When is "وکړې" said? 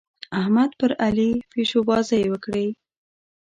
2.29-2.65